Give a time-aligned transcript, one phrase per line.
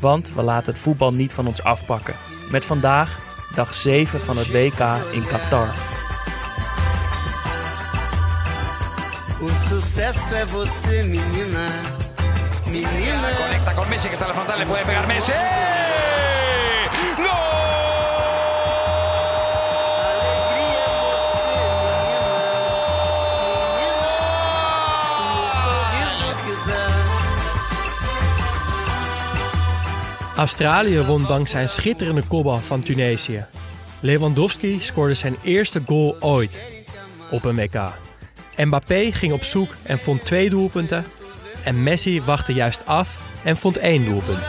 [0.00, 2.14] Want we laten het voetbal niet van ons afpakken.
[2.50, 3.18] Met vandaag
[3.54, 4.80] dag 7 van het WK
[5.12, 5.68] in Qatar.
[9.42, 11.66] O sucesso é você, menina.
[12.66, 13.30] Menina.
[13.36, 15.32] Conecta con Messi que está en la frontal, le puede pegar Messi.
[30.36, 33.46] Australië won dankzij een schitterende kopbal van Tunesië.
[34.00, 36.60] Lewandowski scoorde zijn eerste goal ooit
[37.30, 37.80] op een WK.
[38.56, 41.04] Mbappé ging op zoek en vond twee doelpunten.
[41.64, 44.42] En Messi wachtte juist af en vond één doelpunt.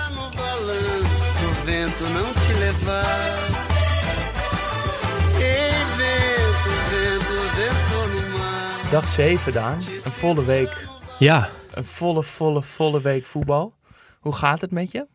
[8.91, 9.77] Dag 7, Daan.
[10.03, 10.87] Een volle week.
[11.19, 13.73] Ja, Een volle, volle, volle week voetbal.
[14.19, 15.05] Hoe gaat het met je?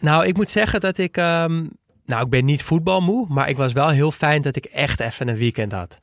[0.00, 1.16] Nou ik moet zeggen dat ik...
[1.16, 1.64] ehm,
[2.06, 5.28] nou, ik ben niet voetbalmoe, maar ik was wel heel fijn dat ik echt even
[5.28, 6.00] een weekend had.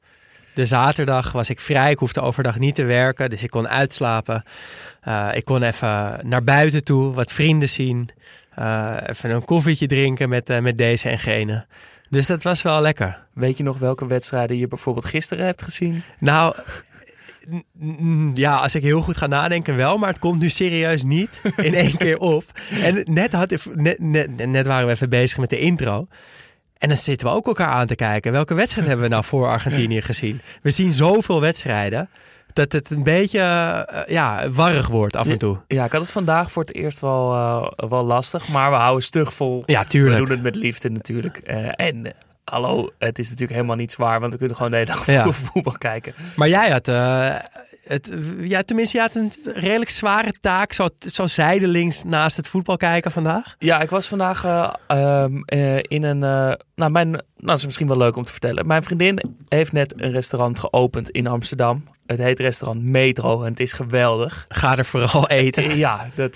[0.53, 4.43] De zaterdag was ik vrij, ik hoefde overdag niet te werken, dus ik kon uitslapen.
[5.01, 8.09] Eh, ik kon even naar buiten toe, wat vrienden zien.
[8.55, 11.65] eh, even een koffietje drinken met, eh, met deze en gene.
[12.09, 13.19] Dus dat was wel lekker.
[13.33, 16.03] Weet je nog welke wedstrijden je bijvoorbeeld gisteren hebt gezien?
[16.19, 16.55] Nou,
[18.33, 21.73] ja, als ik heel goed ga nadenken wel, maar het komt nu serieus niet in
[21.73, 22.43] één keer op.
[22.81, 26.07] En net, had, net, net, net waren we even bezig met de intro.
[26.77, 28.31] En dan zitten we ook elkaar aan te kijken.
[28.31, 30.41] Welke wedstrijd hebben we nou voor Argentinië gezien?
[30.61, 32.09] We zien zoveel wedstrijden
[32.53, 35.57] dat het een beetje eh, ja, warrig wordt af en toe.
[35.67, 39.03] Ja, ik had het vandaag voor het eerst wel, eh, wel lastig, maar we houden
[39.03, 39.63] stug vol.
[39.65, 40.17] Ja, We tuurlijk.
[40.17, 41.37] doen het met liefde natuurlijk.
[41.37, 44.91] Eh, en hallo, het is natuurlijk helemaal niet zwaar, want we kunnen gewoon de hele
[44.91, 45.31] dag Ja.
[45.51, 46.13] voetbal kijken.
[46.35, 47.35] Maar jij had, eh,
[47.83, 52.77] het, ja, tenminste, je had een redelijk zware taak, zo, zo zijdelings naast het voetbal
[52.77, 53.55] kijken vandaag.
[53.59, 56.19] Ja, ik was vandaag eh, ehm, eh, in een.
[56.75, 58.67] nou, mijn, nou, dat is misschien wel leuk om te vertellen.
[58.67, 61.83] Mijn vriendin heeft net een restaurant geopend in Amsterdam.
[62.05, 64.45] Het heet restaurant Metro en het is geweldig.
[64.47, 65.77] Ga er vooral eten.
[65.77, 66.35] Ja, dat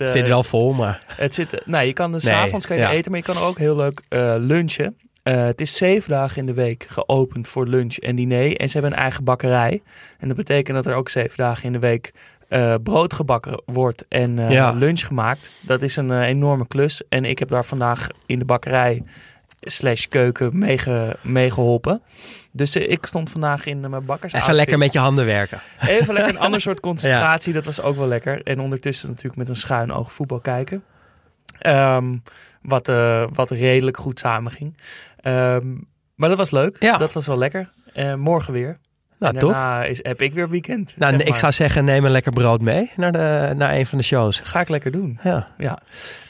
[5.35, 5.45] eh.
[5.45, 8.55] Het is zeven dagen in de week geopend voor lunch en diner.
[8.57, 9.81] En ze hebben een eigen bakkerij.
[10.19, 12.11] En dat betekent dat er ook zeven dagen in de week
[12.47, 14.71] eh, brood gebakken wordt en eh, Ja.
[14.71, 15.51] lunch gemaakt.
[15.61, 17.01] Dat is een enorme klus.
[17.09, 19.03] En ik heb daar vandaag in de bakkerij
[19.61, 22.01] slash keuken meege- meegeholpen.
[22.51, 24.33] Dus eh, ik stond vandaag in mijn bakkers.
[24.33, 25.61] Even lekker met je handen werken.
[25.87, 27.53] Even lekker een ander soort concentratie.
[27.53, 28.41] Dat was ook wel lekker.
[28.43, 30.83] En ondertussen natuurlijk met een schuin oog voetbal kijken.
[31.59, 32.15] Ehm,
[32.61, 34.77] wat, eh, wat redelijk goed samenging.
[35.19, 35.75] Ehm,
[36.15, 36.75] maar dat was leuk.
[36.79, 36.97] Ja.
[36.97, 37.71] Dat was wel lekker.
[37.93, 38.79] Eh, morgen weer.
[39.19, 39.51] Nou, en toch?
[39.51, 40.93] daarna is, heb ik weer weekend.
[40.97, 43.97] Nou, zeg ik zou zeggen, neem een lekker brood mee naar, de, naar een van
[43.97, 44.39] de shows.
[44.43, 45.19] Ga ik lekker doen.
[45.23, 45.47] Ja.
[45.57, 45.79] Ja.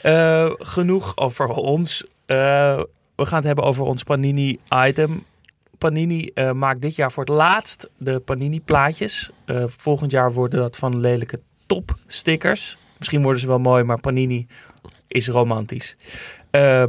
[0.02, 2.04] Eh, genoeg over ons.
[2.26, 5.24] We gaan het hebben over ons Panini-item.
[5.78, 9.30] Panini maakt dit jaar voor het laatst de Panini-plaatjes.
[9.64, 12.78] Volgend jaar worden dat van lelijke top-stickers.
[12.98, 14.46] Misschien worden ze wel mooi, maar Panini
[15.08, 15.96] is romantisch.
[16.50, 16.84] Eh,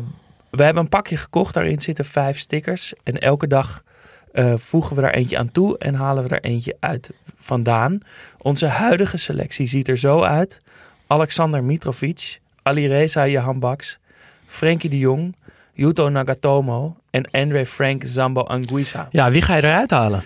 [0.50, 1.54] we hebben een pakje gekocht.
[1.54, 2.94] Daarin zitten vijf stickers.
[3.04, 3.84] En elke dag
[4.32, 8.00] eh, voegen we daar eentje aan toe en halen we er eentje uit vandaan.
[8.38, 10.62] Onze huidige selectie ziet er zo uit.
[11.08, 14.00] Alexander Mitrovic, Alireza Jahanbaks,
[14.48, 15.36] Frenkie de Jong,
[15.74, 19.08] Yuto Nagatomo en Andre Frank Zambo Anguissa.
[19.12, 20.24] ja, wie ga je eruit halen?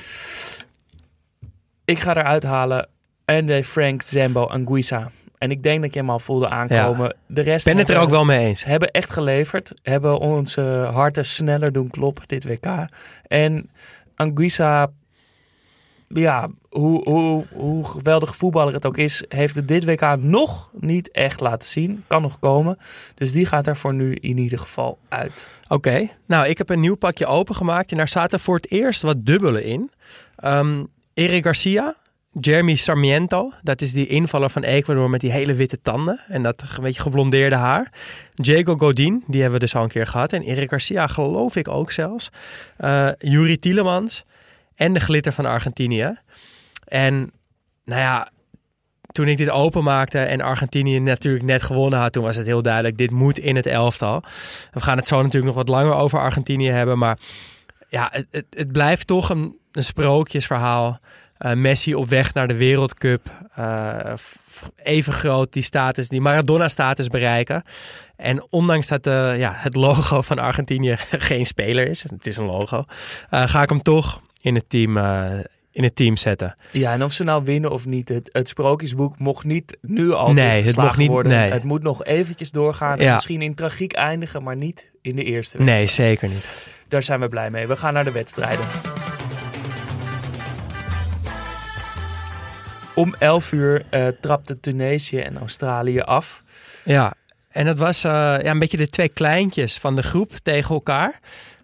[1.86, 2.88] Ik ga eruit halen
[3.26, 5.12] Andre Frank Zambo Anguissa.
[5.44, 7.16] En ik denk dat je hem al voelde aankomen.
[7.28, 8.64] De rest ben het er ook wel mee eens.
[8.64, 9.72] hebben echt geleverd.
[9.82, 10.62] Hebben onze
[10.94, 12.66] harten sneller doen kloppen dit WK.
[13.28, 13.70] En
[14.16, 14.92] Anguissa,
[16.08, 21.12] ja, hoe, hoe, hoe geweldig voetballer het ook is, heeft het dit WK nog niet
[21.12, 22.04] echt laten zien.
[22.08, 22.78] Kan nog komen.
[23.16, 25.46] Dus die gaat er voor nu in ieder geval uit.
[25.68, 29.26] Oké, nou ik heb een nieuw pakje opengemaakt en daar zaten voor het eerst wat
[29.26, 29.92] dubbelen in.
[30.44, 31.96] Um, Eric Garcia,
[32.40, 36.62] Jeremy Sarmiento, dat is die invaller van Ecuador met die hele witte tanden en dat
[36.62, 37.92] een beetje geblondeerde haar.
[38.34, 40.34] Diego Godin, die hebben we dus al een keer gehad.
[40.34, 42.30] En Eric Garcia geloof ik ook zelfs.
[42.80, 44.26] Uh, Yuri Tielemans
[44.76, 46.18] en de glitter van Argentinië.
[46.86, 47.32] En
[47.86, 48.30] nou ja,
[49.12, 52.98] toen ik dit openmaakte en Argentinië natuurlijk net gewonnen had, toen was het heel duidelijk,
[52.98, 54.24] dit moet in het elftal.
[54.72, 57.18] We gaan het zo natuurlijk nog wat langer over Argentinië hebben, maar
[57.90, 61.00] ja, het, het, blijft toch een sprookjesverhaal.
[61.46, 63.32] Uh, Messi op weg naar de Wereldcup.
[63.60, 64.14] Uh,
[64.84, 67.64] even groot die status, die Maradona-status bereiken.
[68.16, 70.96] En ondanks dat uh, ja, het logo van Argentinië
[71.30, 72.84] geen speler is, het is een logo,
[73.30, 74.98] ga ik hem toch in het team
[75.74, 76.56] in het team zetten.
[76.72, 80.34] Ja, en of ze nou winnen of niet, het, het sprookjesboek mocht niet nu al
[80.34, 81.32] nee, het mocht niet, worden.
[81.32, 81.52] Nee.
[81.52, 85.58] Het moet nog eventjes doorgaan en misschien in tragiek eindigen, maar niet in de eerste
[85.58, 85.80] wedstrijd.
[85.80, 86.74] Nee, zeker niet.
[86.88, 87.68] Daar zijn we blij mee.
[87.68, 88.66] We gaan naar de wedstrijden.
[92.96, 96.44] Om 11 uur uh, trapte Tunesië en Australië af.
[96.84, 97.14] Ja,
[97.50, 101.20] en dat was uh, ja, een beetje de twee kleintjes van de groep tegen elkaar.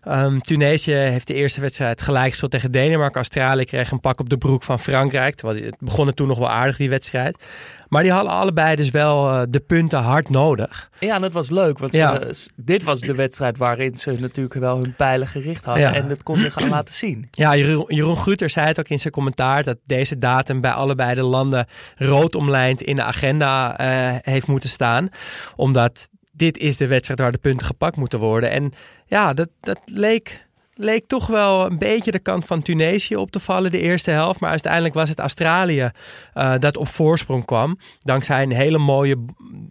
[0.10, 3.16] Um, Tunesië heeft de eerste wedstrijd gelijk gespeeld tegen Denemarken.
[3.16, 5.36] Australië kreeg een pak op de broek van Frankrijk.
[5.36, 7.44] Terwijl het begon toen nog wel aardig, die wedstrijd.
[7.90, 10.90] Maar die hadden allebei dus wel uh, de punten hard nodig.
[11.00, 11.80] Ja, en dat was leuk.
[11.80, 12.20] Want Ja.
[12.56, 15.84] dit was de wedstrijd waarin ze natuurlijk wel hun pijlen gericht hadden.
[15.84, 15.94] Ja.
[15.94, 17.28] En dat kon je gaan laten zien.
[17.32, 21.22] Ja, Jeroen, Jeroen zei het ook in zijn commentaar dat deze datum bij allebei de
[21.24, 25.10] landen rood omlijnd in de agenda eh, heeft moeten staan.
[25.56, 26.10] Omdat
[26.40, 28.50] dit is de wedstrijd waar de punten gepakt moeten worden.
[28.50, 28.72] En
[29.06, 33.40] ja, dat, dat leek, leek toch wel een beetje de kant van Tunesië op te
[33.40, 34.40] vallen de eerste helft.
[34.40, 35.90] Maar uiteindelijk was het Australië
[36.34, 37.78] eh, dat op voorsprong kwam.
[38.00, 39.26] Dankzij een hele mooie,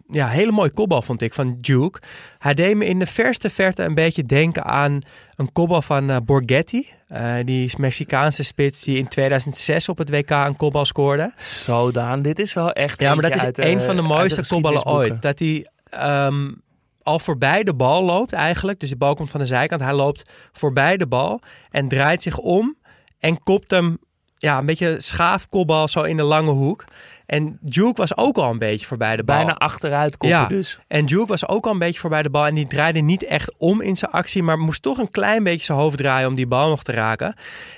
[0.07, 1.99] ja, hele mooie kopbal vond ik van Duke.
[2.39, 4.99] Hij deed me in de verste verte een beetje denken aan
[5.35, 6.87] een kopbal van eh, Borghetti.
[7.13, 11.33] Uh, die Mexicaanse spits die in 2006 op het WK een kopbal scoorde.
[11.37, 14.47] Zo Daan, dit is wel echt Ja, maar dat is een uh, van de mooiste
[14.47, 15.21] kopballen ooit.
[15.21, 16.61] Dat hij um,
[17.03, 18.79] al voorbij de bal loopt eigenlijk.
[18.79, 19.81] Dus de bal komt van de zijkant.
[19.81, 22.77] Hij loopt voorbij de bal en draait zich om
[23.19, 23.97] en kopt hem
[24.39, 26.83] ja, een beetje schaafkopbal zo in de lange hoek.
[27.25, 29.35] En Duke was ook al een beetje voorbij de bal.
[29.35, 30.47] Bijna achteruit koppen Ja.
[30.47, 30.79] dus.
[30.87, 32.45] En Duke was ook al een beetje voorbij de bal.
[32.45, 34.43] En die draaide niet echt om in zijn actie.
[34.43, 37.35] Maar moest toch een klein beetje zijn hoofd draaien om die bal nog te raken.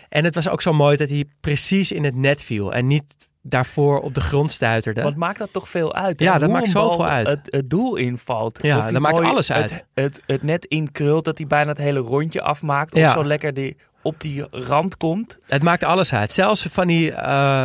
[0.09, 2.73] En het was ook zo mooi dat hij precies in het net viel.
[2.73, 5.01] En niet daarvoor op de grond stuiterde.
[5.01, 6.19] Wat maakt dat toch veel uit?
[6.19, 6.25] hè?
[6.25, 7.27] Ja, dat Hoe maakt zoveel uit.
[7.27, 8.59] Het, het doel invalt.
[8.61, 9.71] Ja, dat maakt alles uit.
[9.71, 12.93] Het, het, het net inkrult, dat hij bijna het hele rondje afmaakt.
[12.93, 13.11] Of Ja.
[13.11, 15.38] zo lekker die, op die rand komt.
[15.45, 16.31] Het maakt alles uit.
[16.33, 17.11] Zelfs van die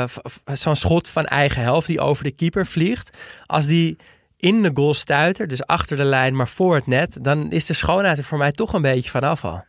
[0.06, 0.16] v-
[0.52, 3.16] zo'n schot van eigen helft die over de keeper vliegt.
[3.46, 3.96] Als die
[4.36, 7.72] in de goal stuitert, dus achter de lijn, maar voor het net, dan is de
[7.74, 9.64] schoonheid er voor mij toch een beetje vanaf al.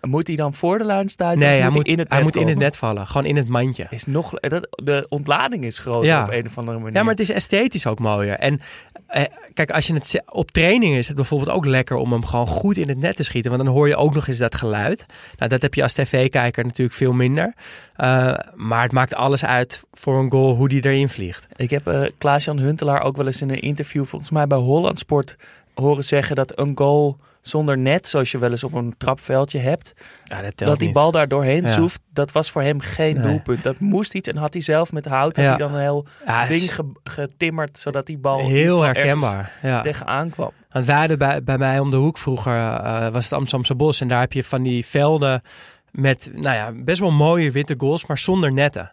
[0.00, 1.46] Moet hij dan voor de lijn stuiten?
[1.46, 3.06] Nee, of hij moet moet, in het hij net moet in het net vallen.
[3.06, 3.86] Gewoon in het mandje.
[3.90, 6.22] Is nog, dat, de ontlading is groter Ja.
[6.22, 6.96] op een of andere manier.
[6.96, 8.34] Ja, maar het is esthetisch ook mooier.
[8.38, 8.60] En
[9.06, 9.22] eh,
[9.54, 12.76] kijk, als je het op training is het bijvoorbeeld ook lekker om hem gewoon goed
[12.76, 13.50] in het net te schieten.
[13.50, 15.06] Want dan hoor je ook nog eens dat geluid.
[15.38, 17.54] Nou, dat heb je als tv-kijker natuurlijk veel minder.
[17.96, 21.46] Eh, maar het maakt alles uit voor een goal hoe die erin vliegt.
[21.56, 24.98] Ik heb eh Klaas-Jan Huntelaar ook wel eens in een interview, volgens mij bij Holland
[24.98, 25.36] Sport,
[25.74, 27.18] horen zeggen dat een goal
[27.48, 29.92] zonder net, zoals je wel eens op een trapveldje hebt,
[30.24, 30.96] Ja, dat dat die niet.
[30.96, 31.68] bal daar doorheen Ja.
[31.72, 33.26] zoeft, dat was voor hem geen Nee.
[33.26, 33.62] doelpunt.
[33.62, 36.06] Dat moest iets en had hij zelf met hout had hij dan een heel
[36.48, 39.52] ding ge- getimmerd, zodat die bal heel herkenbaar.
[39.82, 40.50] Tegenaan kwam.
[40.70, 44.00] Want wij hadden bij, bij mij om de hoek vroeger, eh, was het Amsterdamse Bos.
[44.00, 45.42] En daar heb je van die velden
[45.90, 48.92] met, nou ja, best wel mooie witte goals, maar zonder netten.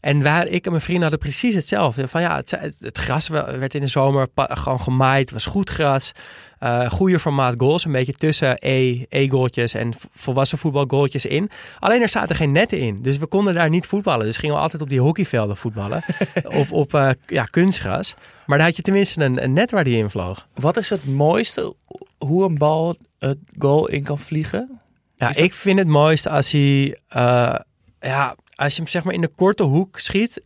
[0.00, 2.08] En wij, ik en mijn vrienden hadden precies hetzelfde.
[2.08, 5.20] Van ja, het, het, het gras werd in de zomer gewoon gemaaid.
[5.20, 6.12] Het was goed gras.
[6.60, 7.84] Eh goede formaat goals.
[7.84, 11.50] Een beetje tussen E- E-goaltjes en volwassen voetbalgoaltjes in.
[11.78, 12.98] Alleen er zaten geen netten in.
[13.02, 14.26] Dus we konden daar niet voetballen.
[14.26, 16.02] Dus gingen we altijd op die hockeyvelden voetballen.
[16.60, 18.14] op op eh, ja, kunstgras.
[18.46, 20.46] Maar daar had je tenminste een, een net waar die in vloog.
[20.54, 21.74] Wat is het mooiste,
[22.18, 24.80] hoe een bal het goal in kan vliegen?
[25.16, 27.54] Ja, dat- ik vind het mooiste als hij, eh,
[28.00, 30.40] ja, als je hem zeg maar in de korte hoek schiet,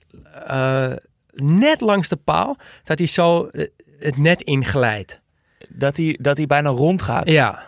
[1.35, 3.49] net langs de paal, dat hij zo
[3.99, 5.21] het net inglijdt.
[5.77, 7.29] Dat hij, dat hij bijna rondgaat.
[7.29, 7.63] Ja,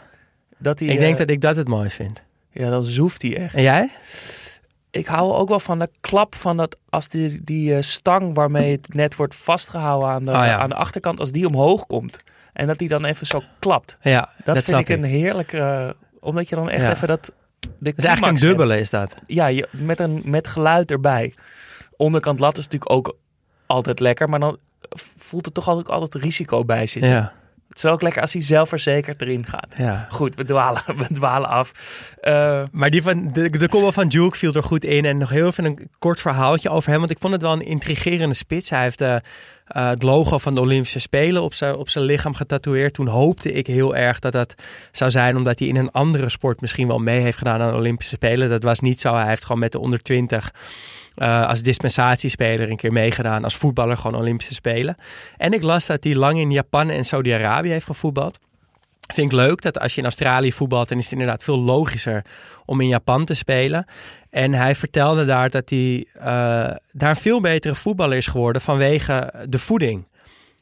[0.59, 2.23] Dat hij, ik denk eh, dat ik dat het mooi vind.
[2.51, 3.55] Ja, dan zoeft hij echt.
[3.55, 3.91] En jij?
[4.91, 8.73] Ik hou ook wel van de klap van dat als die, die eh, stang waarmee
[8.73, 10.59] het net wordt vastgehouden aan de, Oh ja.
[10.59, 12.21] aan de achterkant, als die omhoog komt.
[12.53, 13.97] En dat die dan even zo klapt.
[14.01, 16.91] Ja, Dat, dat, vind ik een heerlijke, omdat je dan echt Ja.
[16.91, 17.33] even dat,
[17.79, 18.59] de is eigenlijk een hebt.
[18.59, 19.15] dubbele, is dat.
[19.27, 21.35] Ja, je, met, een, met geluid erbij.
[21.97, 23.17] Onderkant lat is natuurlijk ook
[23.67, 24.59] altijd lekker, maar dan
[25.17, 27.11] voelt er toch altijd, altijd risico bij zitten.
[27.11, 27.33] Ja,
[27.69, 29.75] Het is ook lekker als hij zelfverzekerd erin gaat.
[29.77, 30.07] ja.
[30.11, 31.71] Goed, we dwalen, we dwalen af.
[32.21, 35.05] Eh, Maar die van, de, de combo van Duke viel er goed in.
[35.05, 36.99] En nog heel even een kort verhaaltje over hem.
[36.99, 38.71] Want ik vond het wel een intrigerende spits.
[38.71, 42.35] Hij heeft eh, eh, het logo van de Olympische Spelen op zijn, op zijn lichaam
[42.35, 42.95] getatoeëerd.
[42.95, 44.55] Toen hoopte ik heel erg dat dat
[44.93, 47.79] zou zijn omdat hij in een andere sport misschien wel mee heeft gedaan aan de
[47.79, 48.49] Olympische Spelen.
[48.49, 49.15] Dat was niet zo.
[49.15, 50.53] Hij heeft gewoon met de onder 20
[51.17, 53.45] eh, als dispensatiespeler een keer meegedaan.
[53.45, 54.97] Als voetballer gewoon Olympische Spelen.
[55.37, 58.39] En ik las dat hij lang in Japan en Saudi-Arabië heeft gevoetbald.
[59.15, 62.25] Vind ik leuk dat als je in Australië voetbalt, dan is het inderdaad veel logischer
[62.65, 63.87] om in Japan te spelen.
[64.31, 69.59] En hij vertelde daar dat hij eh, daar veel betere voetballer is geworden vanwege de
[69.59, 70.07] voeding.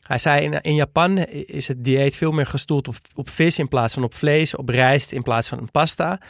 [0.05, 3.95] Hij zei in, Japan is het dieet veel meer gestoeld op, op vis in plaats
[3.95, 6.21] van op vlees, op rijst in plaats van pasta.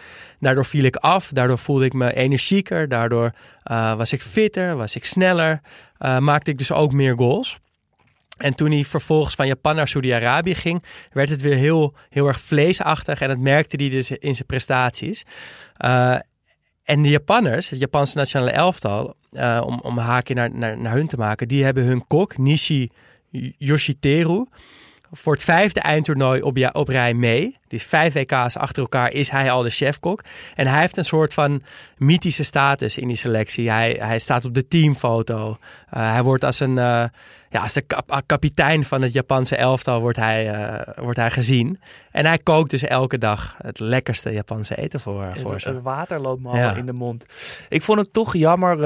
[0.41, 4.97] Daardoor viel ik af, daardoor voelde ik me energieker, daardoor eh, was ik fitter, was
[4.97, 5.61] ik sneller,
[5.99, 7.59] eh, maakte ik dus ook meer goals.
[8.37, 12.41] En toen hij vervolgens van Japan naar Saudi-Arabië ging, werd het weer heel, heel erg
[12.41, 13.21] vleesachtig.
[13.21, 15.25] En dat merkte hij dus in zijn prestaties.
[15.79, 16.17] Uh,
[16.85, 19.15] en de Japanners, het Japanse nationale elftal,
[19.65, 22.91] om, om een haakje naar, naar, naar hun te maken, die hebben hun kok, Nishi
[23.59, 24.45] Yoshiteru,
[25.17, 27.57] voor het vijfde eindtoernooi op, ja, op rij mee.
[27.69, 30.25] Dus vijf WK's achter elkaar is hij al de chefkok.
[30.55, 31.63] En hij heeft een soort van
[31.97, 33.71] mythische status in die selectie.
[33.71, 35.49] Hij, hij staat op de teamfoto.
[35.49, 35.57] Uh,
[36.13, 37.05] hij wordt als een uh,
[37.51, 41.81] ja, als de kap kapitein van het Japanse elftal wordt hij, uh, wordt hij gezien.
[42.11, 45.69] En hij kookt dus elke dag het lekkerste Japanse eten voor, voor het, ze.
[45.69, 46.75] Het water loopt me ja.
[46.75, 47.25] in de mond.
[47.69, 48.79] Ik vond het toch jammer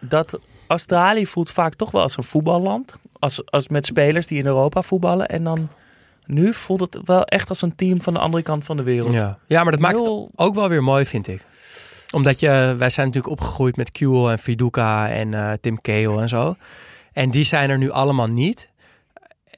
[0.00, 2.98] dat Australië voelt vaak toch wel als een voetballand.
[3.18, 5.28] Als, als met spelers die in Europa voetballen.
[5.28, 5.68] En dan
[6.26, 9.12] nu voelt het wel echt als een team van de andere kant van de wereld.
[9.12, 10.28] Ja, ja maar dat maakt Heel...
[10.30, 11.46] het ook wel weer mooi, vind ik.
[12.10, 16.28] Omdat je, wij zijn natuurlijk opgegroeid met Kuel en Fiduka en uh, Tim Cahill en
[16.28, 16.56] zo.
[17.12, 18.72] En die zijn er nu allemaal niet.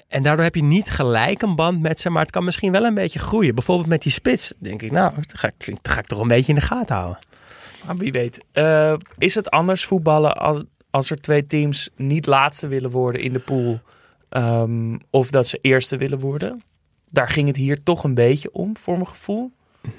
[0.08, 2.84] En daardoor heb je niet gelijk een band met ze, maar het kan misschien wel
[2.84, 3.54] een beetje groeien.
[3.54, 6.28] Bijvoorbeeld met die spits, denk ik, nou, dat ga ik, dat ga ik toch een
[6.28, 7.18] beetje in de gaten houden.
[7.86, 8.44] Maar wie weet.
[8.52, 10.62] Uh, is het anders voetballen als,
[10.96, 13.80] als er twee teams niet laatste willen worden in de pool?
[14.30, 16.62] Um, of dat ze eerste willen worden?
[17.10, 19.52] Daar ging het hier toch een beetje om, voor mijn gevoel.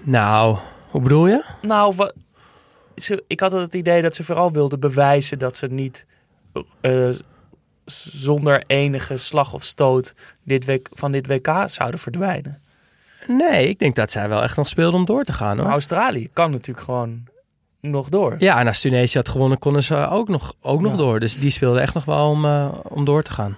[0.04, 0.58] Nou,
[0.90, 1.46] hoe bedoel je?
[1.62, 2.14] Nou, wat,
[2.96, 6.06] ze, ik had het idee dat ze vooral wilden bewijzen dat ze niet
[6.82, 7.10] uh,
[7.86, 10.14] zonder enige slag of stoot
[10.44, 12.62] dit week, van dit WK zouden verdwijnen.
[13.28, 15.56] Nee, ik denk dat zij wel echt nog speelden om door te gaan.
[15.56, 15.64] Hoor.
[15.64, 17.24] Maar Australië kan natuurlijk gewoon
[17.90, 18.36] nog door.
[18.38, 20.98] Ja, en als Tunesië had gewonnen, konden ze ook nog, ook nog ja.
[20.98, 21.20] door.
[21.20, 23.58] Dus die speelden echt nog wel om, uh, om door te gaan.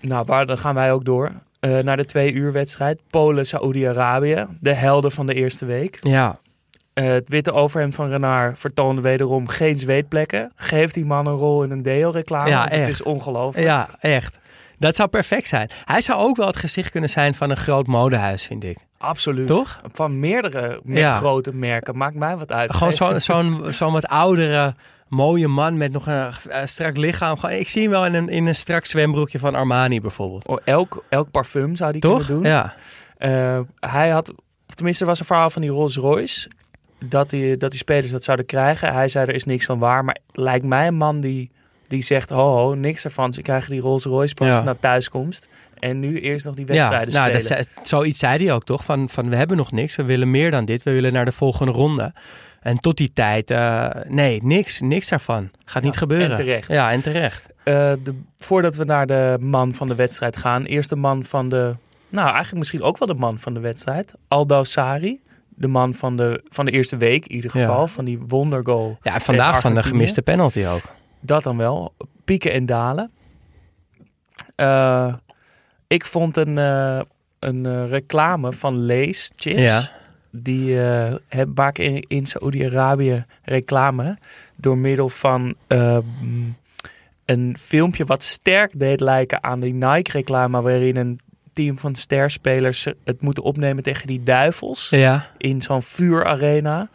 [0.00, 1.32] Nou, waar, dan gaan wij ook door.
[1.60, 3.02] Uh, naar de twee uur wedstrijd.
[3.10, 4.46] Polen-Saoedi-Arabië.
[4.60, 5.98] De helden van de eerste week.
[6.00, 6.38] Ja.
[6.94, 10.52] Uh, het witte overhemd van Renard vertoonde wederom geen zweetplekken.
[10.56, 12.48] Geeft die man een rol in een deel-reclame.
[12.48, 12.80] Ja, echt.
[12.80, 13.66] Het is ongelooflijk.
[13.66, 14.38] Ja, echt.
[14.78, 15.70] Dat zou perfect zijn.
[15.84, 18.78] Hij zou ook wel het gezicht kunnen zijn van een groot modehuis, vind ik.
[19.04, 19.46] Absoluut.
[19.46, 19.80] Toch?
[19.92, 21.16] Van meerdere ja.
[21.16, 21.96] grote merken.
[21.96, 22.74] Maakt mij wat uit.
[22.74, 24.74] Gewoon zo'n zo zo wat oudere,
[25.08, 27.38] mooie man met nog een uh, strak lichaam.
[27.38, 30.46] Gewoon, ik zie hem wel in een, in een strak zwembroekje van Armani bijvoorbeeld.
[30.46, 32.26] Oh, elk, elk parfum zou die Toch?
[32.26, 32.52] kunnen doen.
[32.52, 32.74] Ja.
[33.18, 34.30] Uh, hij had,
[34.68, 36.50] of tenminste was een verhaal van die Rolls Royce.
[36.98, 38.92] Dat die, dat die spelers dat zouden krijgen.
[38.92, 40.04] Hij zei er is niks van waar.
[40.04, 41.50] Maar lijkt mij een man die,
[41.88, 43.32] die zegt ho ho, niks ervan.
[43.32, 44.62] Ze krijgen die Rolls Royce pas ja.
[44.62, 45.48] naar thuiskomst.
[45.84, 47.66] En nu eerst nog die wedstrijden ja, nou, spelen.
[47.80, 48.84] Dat, zoiets zei hij ook toch?
[48.84, 50.82] Van, van we hebben nog niks, we willen meer dan dit.
[50.82, 52.12] We willen naar de volgende ronde.
[52.60, 55.50] En tot die tijd, uh, nee, niks, niks daarvan.
[55.64, 56.30] Gaat ja, niet gebeuren.
[56.30, 56.68] En terecht.
[56.68, 57.46] Ja, en terecht.
[57.64, 57.64] Uh,
[58.04, 60.64] de, voordat we naar de man van de wedstrijd gaan.
[60.64, 61.74] Eerst de man van de,
[62.08, 64.14] nou eigenlijk misschien ook wel de man van de wedstrijd.
[64.28, 65.20] Aldo Sari.
[65.48, 67.80] De man van de, van de eerste week in ieder geval.
[67.80, 67.86] Ja.
[67.86, 68.98] Van die wondergoal.
[69.02, 70.82] Ja, en vandaag van de gemiste penalty ook.
[71.20, 71.94] Dat dan wel.
[72.24, 73.10] Pieken en dalen.
[74.56, 75.14] Uh,
[75.94, 77.00] ik vond een, uh,
[77.38, 79.60] een uh, reclame van Lees Chips.
[79.60, 79.90] Ja.
[80.30, 81.14] Die uh,
[81.54, 84.18] maken in, in Saoedi-Arabië reclame
[84.56, 85.54] door middel van
[87.24, 91.20] een filmpje wat sterk deed lijken aan die Nike-reclame, waarin een
[91.52, 95.30] team van sterspelers het moeten opnemen tegen die duivels ja.
[95.38, 96.88] in zo'n vuurarena.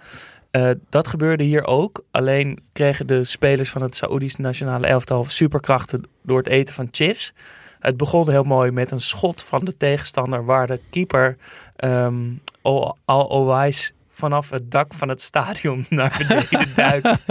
[0.51, 2.03] Uh, dat gebeurde hier ook.
[2.11, 7.33] Alleen kregen de spelers van het Saoedische nationale elftal superkrachten door het eten van chips.
[7.79, 11.37] Het begon heel mooi met een schot van de tegenstander waar de keeper
[11.83, 12.41] um,
[13.05, 17.25] Al-Owais vanaf het dak van het stadion naar beneden duikt.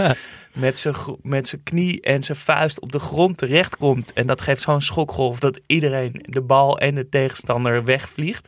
[0.53, 4.13] Met zijn, met zijn knie en zijn vuist op de grond terechtkomt.
[4.13, 8.47] En dat geeft zo'n schokgolf dat iedereen de bal en de tegenstander wegvliegt.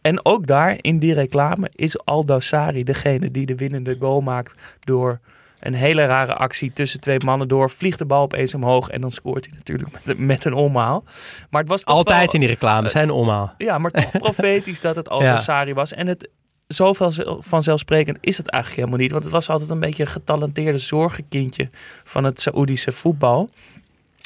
[0.00, 4.54] En ook daar in die reclame is Aldo Sari degene die de winnende goal maakt
[4.80, 5.20] door
[5.60, 7.70] een hele rare actie tussen twee mannen door.
[7.70, 11.04] Vliegt de bal opeens omhoog en dan scoort hij natuurlijk met, met een omhaal.
[11.50, 13.54] Maar het was Altijd wel- in die reclame, zijn omhaal.
[13.58, 15.72] Ja, maar toch profetisch dat het Aldo Ja.
[15.74, 15.92] Was.
[15.92, 16.28] En het
[16.66, 19.12] zoveel zel- vanzelfsprekend is het eigenlijk helemaal niet.
[19.12, 21.68] Want het was altijd een beetje een getalenteerde zorgenkindje
[22.04, 23.50] van het Saoedische voetbal.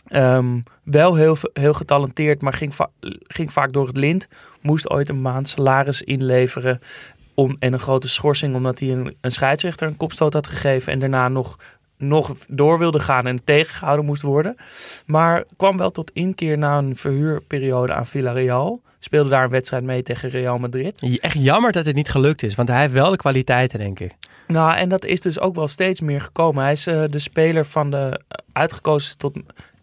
[0.08, 2.90] Ehm, wel heel, heel getalenteerd, maar ging, va-
[3.26, 4.28] ging vaak door het lint.
[4.60, 6.80] Moest ooit een maand salaris inleveren.
[7.34, 10.92] Om, en een grote schorsing omdat hij een, een scheidsrechter een kopstoot had gegeven.
[10.92, 11.58] En daarna nog,
[11.96, 14.56] nog door wilde gaan en tegengehouden moest worden.
[15.06, 18.80] Maar kwam wel tot inkeer na een verhuurperiode aan Villarreal.
[18.98, 21.02] Speelde daar een wedstrijd mee tegen Real Madrid.
[21.20, 24.12] Echt jammer dat het niet gelukt is, want hij heeft wel de kwaliteiten, denk ik.
[24.46, 26.62] Nou, en dat is dus ook wel steeds meer gekomen.
[26.62, 28.20] Hij is eh, de speler van de
[28.52, 29.36] uitgekozen tot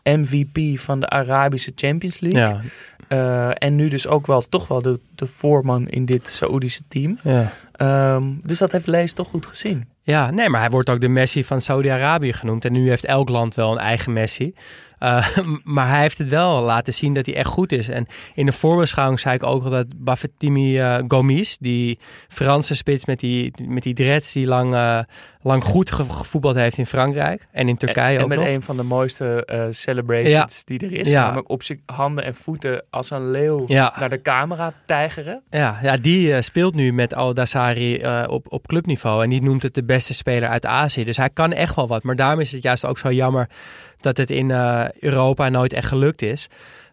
[0.04, 2.42] MVP van de Arabische Champions League.
[2.42, 2.62] Ja,
[3.10, 7.20] Eh, en nu dus ook wel toch wel de, de voorman in dit Saoedische team.
[7.24, 7.52] ja.
[7.72, 9.88] Ehm, dus dat heeft Lees toch goed gezien.
[10.04, 12.66] Ja, nee, maar hij wordt ook de Messi van Saudi-Arabië genoemd.
[12.66, 14.54] En nu heeft elk land wel een eigen Messi.
[15.04, 15.28] Uh,
[15.64, 17.90] maar hij heeft het wel laten zien dat hij echt goed is.
[17.90, 23.06] En in de voorbeschouwing zei ik ook al dat Bafetimi uh, Gomis, die Franse spits
[23.06, 25.00] met die, met die dreads, die lang, uh,
[25.42, 28.48] lang goed ge gevoetbald heeft in Frankrijk en in Turkije en, en ook met nog.
[28.48, 30.62] een van de mooiste uh, celebrations Ja.
[30.66, 31.10] die er is.
[31.12, 31.24] Ja.
[31.24, 33.94] Namelijk op zijn handen en voeten als een leeuw Ja.
[34.00, 35.42] naar de camera tijgeren.
[35.50, 39.24] Ja, ja die uh, speelt nu met Al Dassari uh, op, op clubniveau.
[39.24, 41.04] En die noemt het de beste speler uit Azië.
[41.04, 42.04] Dus hij kan echt wel wat.
[42.04, 43.50] Maar daarom is het juist ook zo jammer
[44.00, 44.52] dat het in
[45.00, 46.48] Europa nooit echt gelukt is.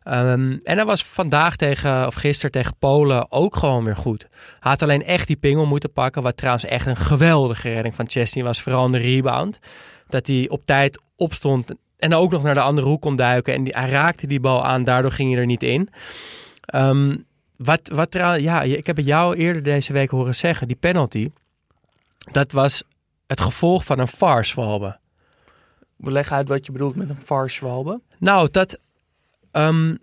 [0.09, 4.27] Um, en hij was vandaag tegen, of gisteren tegen Polen ook gewoon weer goed.
[4.61, 6.23] Hij had alleen echt die pingel moeten pakken.
[6.23, 8.63] Wat trouwens echt een geweldige redding van Chesney was.
[8.63, 9.59] Vooral in de rebound.
[10.09, 13.55] Dat hij op tijd opstond en ook nog naar de andere hoek kon duiken.
[13.55, 15.89] En die, hij raakte die bal aan, daardoor ging hij er niet in.
[16.75, 20.69] Um, wat, wat trouwens, ja, ik heb het jou eerder deze week horen zeggen.
[20.69, 21.31] Die penalty,
[22.33, 22.83] dat was
[23.27, 24.09] het gevolg van een
[25.97, 28.01] We leggen uit wat je bedoelt met een farce, Walbe.
[28.19, 28.79] Nou, dat...
[29.57, 29.99] Um,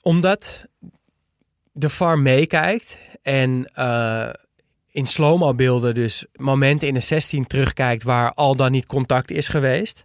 [0.00, 0.64] omdat
[1.72, 4.28] de VAR meekijkt en uh,
[4.90, 9.48] in slow-mo beelden dus momenten in de 16 terugkijkt waar al dan niet contact is
[9.48, 10.02] geweest,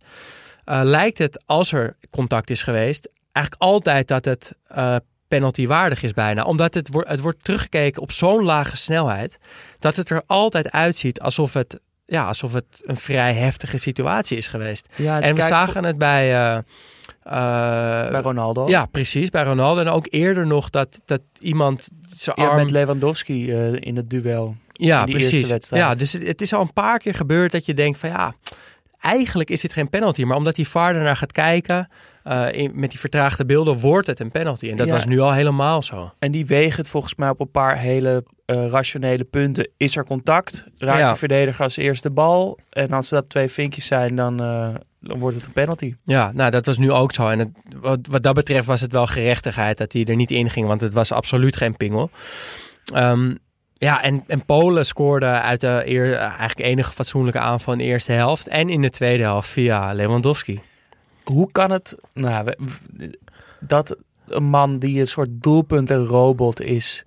[0.66, 4.96] uh, lijkt het als er contact is geweest eigenlijk altijd dat het uh,
[5.28, 6.44] penaltywaardig is bijna.
[6.44, 9.38] Omdat het, het wordt teruggekeken op zo'n lage snelheid
[9.80, 14.48] dat het er altijd uitziet alsof het ja, alsof het een vrij heftige situatie is
[14.48, 14.88] geweest.
[14.96, 16.62] Ja, en we zagen het bij, uh, uh,
[18.10, 18.68] bij Ronaldo.
[18.68, 19.82] Ja, precies, bij Ronaldo.
[19.82, 22.58] En ook eerder nog dat, dat iemand zijn ja, arm...
[22.58, 24.56] met Lewandowski uh, in het duel.
[24.74, 25.50] Ja, precies.
[25.50, 25.84] wedstrijd.
[25.84, 28.36] Ja, dus het, het, is al een paar keer gebeurd dat je denkt van ja,
[29.00, 30.24] eigenlijk is dit geen penalty.
[30.24, 31.90] Maar omdat die VAR ernaar gaat kijken,
[32.26, 34.70] uh, in, met die vertraagde beelden, wordt het een penalty.
[34.70, 34.94] En dat Ja.
[34.94, 36.14] was nu al helemaal zo.
[36.20, 39.70] En die wegen het volgens mij op een paar hele uh, rationele punten.
[39.78, 40.66] Is er contact?
[40.78, 41.12] Raakt Ja.
[41.12, 42.60] de verdediger als eerste bal?
[42.70, 45.96] En als dat twee vinkjes zijn, dan, uh, dan wordt het een penalty.
[46.04, 47.28] Ja, nou dat was nu ook zo.
[47.28, 50.50] En het, wat, wat dat betreft was het wel gerechtigheid dat hij er niet in
[50.50, 50.68] ging.
[50.68, 52.10] Want het was absoluut geen pingel.
[52.96, 53.38] Um,
[53.74, 58.12] ja, en, en Polen scoorde uit de eer, eigenlijk enige fatsoenlijke aanval in de eerste
[58.12, 58.48] helft.
[58.48, 60.60] En in de tweede helft via Lewandowski.
[61.24, 62.54] Hoe kan het nou,
[63.60, 63.96] dat
[64.28, 67.06] een man die een soort doelpuntenrobot is,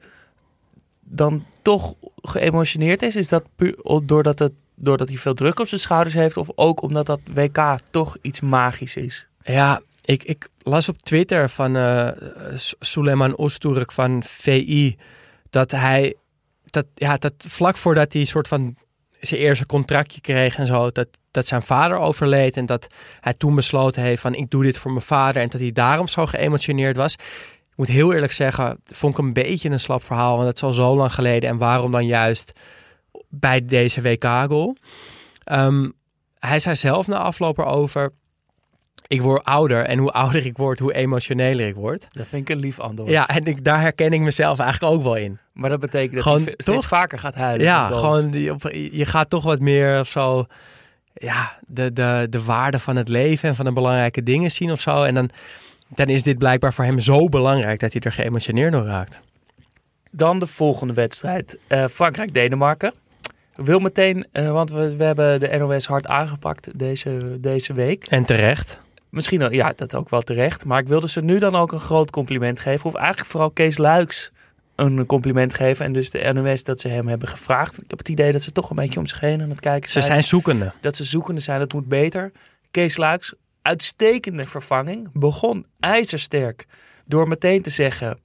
[1.11, 3.17] dan toch geëmotioneerd is?
[3.17, 6.37] Is dat puur doordat, het, doordat hij veel druk op zijn schouders heeft?
[6.37, 9.27] Of ook omdat dat WK toch iets magisch is?
[9.43, 11.77] Ja, ik, ik las op Twitter van
[12.55, 13.35] S- Suleiman
[13.93, 14.97] van VI
[15.51, 16.15] dat hij
[16.71, 18.77] dat, ja, dat vlak voordat hij soort van
[19.21, 22.87] zijn eerste contractje kreeg en zo, dat, dat zijn vader overleed en dat
[23.21, 26.09] hij toen besloten heeft van ik doe dit voor mijn vader en dat hij daarom
[26.09, 27.17] zo geëmotioneerd was.
[27.81, 30.63] Ik moet heel eerlijk zeggen, vond ik een beetje een slap verhaal, want het is
[30.63, 32.53] al zo lang geleden en waarom dan juist
[33.29, 34.77] bij deze WK-goal?
[35.45, 35.89] Ehm,
[36.39, 38.13] hij zei zelf na afloop erover,
[39.07, 42.07] ik word ouder en hoe ouder ik word, hoe emotioneler ik word.
[42.11, 43.11] Dat vind ik een lief antwoord.
[43.11, 45.39] Ja, en ik, daar herken ik mezelf eigenlijk ook wel in.
[45.53, 46.89] Maar dat betekent dat Gewoon, hij steeds toch?
[46.89, 47.67] vaker gaat huilen.
[47.67, 50.47] Ja, gewoon die, op- je gaat toch wat meer of zo.
[51.15, 54.81] Ja, de, de, de waarde van het leven en van de belangrijke dingen zien of
[54.81, 55.03] zo.
[55.03, 55.31] En dan,
[55.95, 59.21] dan is dit blijkbaar voor hem zo belangrijk dat hij er geëmotioneerd door raakt.
[60.11, 61.59] Dan de volgende wedstrijd.
[61.67, 62.95] Eh, Frankrijk-Denemarken.
[63.57, 68.07] Ik wil meteen, eh, want we, we hebben de NOS hard aangepakt deze, deze week.
[68.07, 68.81] En terecht.
[69.09, 70.65] Misschien, ja, dat ook wel terecht.
[70.65, 72.87] Maar ik wilde ze nu dan ook een groot compliment geven.
[72.87, 74.33] Of eigenlijk vooral Kees Luiks
[74.77, 75.85] een compliment geven.
[75.85, 77.83] En dus de NOS dat ze hem hebben gevraagd.
[77.83, 79.91] Ik heb het idee dat ze toch een beetje om zich heen aan het kijken
[79.91, 80.73] Ze zijn zoekende.
[80.81, 82.33] dat ze zoekende zijn, dat moet beter.
[82.71, 85.09] Kees Luiks, uitstekende vervanging.
[85.13, 86.67] Begon ijzersterk
[87.07, 88.19] door meteen te zeggen...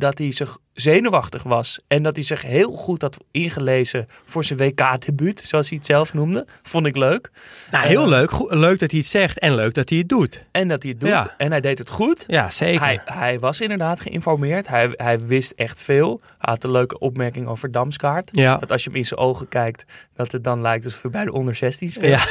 [0.00, 1.80] dat hij zich zenuwachtig was.
[1.88, 6.14] En dat hij zich heel goed had ingelezen voor zijn WK-debuut, zoals hij het zelf
[6.14, 6.46] noemde.
[6.62, 7.30] Vond ik leuk.
[7.70, 8.30] Nou, heel leuk.
[8.30, 10.46] Goed- leuk dat hij het zegt en leuk dat hij het doet.
[10.50, 11.10] En dat hij het doet.
[11.10, 11.34] Ja.
[11.36, 12.24] En hij deed het goed.
[12.26, 12.80] Ja, zeker.
[12.80, 14.68] Hij, hij was inderdaad geïnformeerd.
[14.68, 16.20] Hij, hij wist echt veel.
[16.22, 18.28] Hij had een leuke opmerking over Damskaart.
[18.32, 18.56] Ja.
[18.56, 19.84] Dat als je hem in zijn ogen kijkt,
[20.14, 22.20] dat het dan lijkt alsof hij bij de onder 16 speelt.
[22.20, 22.26] Ja.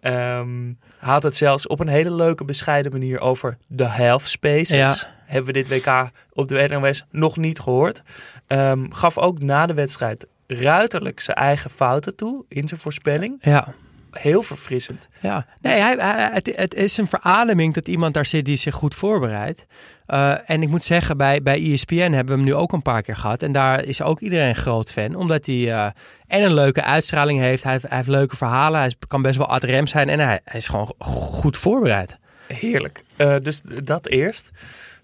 [0.00, 0.64] Ehm,
[0.98, 5.00] hij had het zelfs op een hele leuke, bescheiden manier over de half spaces.
[5.00, 5.18] Ja.
[5.30, 8.02] Hebben we dit WK op de NOS nog niet gehoord.
[8.46, 13.36] Ehm, gaf ook na de wedstrijd ruiterlijk zijn eigen fouten toe in zijn voorspelling.
[13.40, 13.74] Ja.
[14.10, 15.08] Heel verfrissend.
[15.20, 18.74] Ja, nee, hij, hij- het, het is een verademing dat iemand daar zit die zich
[18.74, 19.66] goed voorbereidt.
[20.06, 23.02] Eh, en ik moet zeggen, bij, bij ESPN hebben we hem nu ook een paar
[23.02, 23.42] keer gehad.
[23.42, 25.84] En daar is ook iedereen groot fan, omdat hij eh,
[26.26, 27.62] en een leuke uitstraling heeft.
[27.62, 30.18] Hij, heeft- hij heeft leuke verhalen, hij is- kan best wel ad rem zijn en
[30.18, 32.16] hij, hij is gewoon go- goed voorbereid.
[32.46, 33.02] Heerlijk.
[33.16, 34.50] Eh, dus dat eerst.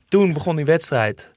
[0.09, 1.35] Toen begon die wedstrijd.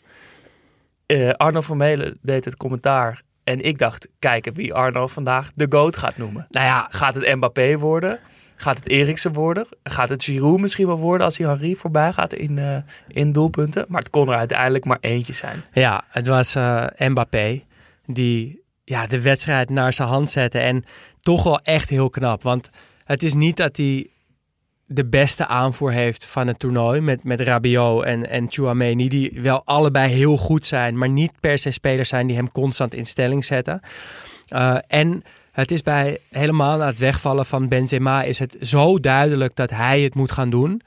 [1.05, 3.21] Eh, Arno Vermeulen deed het commentaar.
[3.43, 6.47] En ik dacht, kijken wie Arno vandaag de GOAT gaat noemen.
[6.49, 8.19] Nou ja, Gaat het Mbappé worden?
[8.55, 9.67] Gaat het Eriksen worden?
[9.84, 12.77] Gaat het Giroud misschien wel worden als hij Henri voorbij gaat in, eh,
[13.08, 13.86] in doelpunten?
[13.88, 15.63] Maar het kon er uiteindelijk maar eentje zijn.
[15.73, 17.63] ja het was eh, Mbappé
[18.05, 20.60] die ja, de wedstrijd naar zijn hand zette.
[20.60, 20.84] En
[21.19, 22.69] toch wel echt heel knap, want
[23.03, 24.10] het is niet dat hij
[24.91, 29.62] de beste aanvoer heeft van het toernooi met, met Rabiot en, en Chouameni, die wel
[29.65, 33.45] allebei heel goed zijn, maar niet per se spelers zijn die hem constant in stelling
[33.45, 33.82] zetten.
[34.54, 39.56] Uh, en het is bij helemaal na het wegvallen van Benzema is het zo duidelijk
[39.56, 40.82] dat hij het moet gaan doen.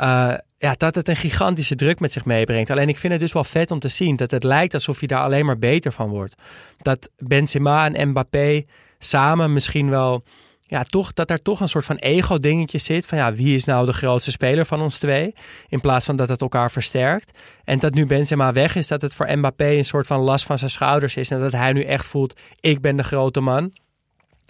[0.00, 2.70] Uh, ja, dat het een gigantische druk met zich meebrengt.
[2.70, 5.08] Alleen ik vind het dus wel vet om te zien dat het lijkt alsof hij
[5.08, 6.34] daar alleen maar beter van wordt.
[6.78, 8.64] Dat Benzema en Mbappé
[8.98, 10.24] samen misschien wel
[10.66, 13.06] ja, toch, dat er toch een soort van ego-dingetje zit.
[13.06, 15.34] Van ja, wie is nou de grootste speler van ons twee?
[15.68, 17.38] In plaats van dat het elkaar versterkt.
[17.64, 20.58] En dat nu Benzema weg is, dat het voor Mbappé een soort van last van
[20.58, 21.30] zijn schouders is.
[21.30, 23.72] En dat hij nu echt voelt, ik ben de grote man.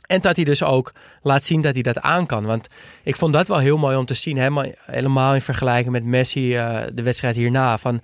[0.07, 2.45] En dat hij dus ook laat zien dat hij dat aan kan.
[2.45, 2.69] Want
[3.03, 4.37] ik vond dat wel heel mooi om te zien.
[4.87, 7.79] Helemaal, in vergelijking met Messi, uh, de wedstrijd hierna.
[7.79, 8.01] Van